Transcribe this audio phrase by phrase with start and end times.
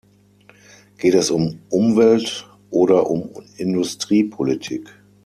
[0.97, 4.89] Geht es um Umweltoder um Industriepolitik?